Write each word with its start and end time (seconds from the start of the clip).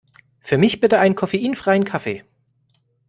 Für 0.39 0.57
mich 0.57 0.79
bitte 0.79 0.97
einen 0.97 1.13
koffeinfreien 1.13 1.83
Kaffee! 1.83 2.23